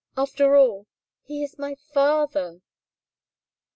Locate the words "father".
1.93-2.61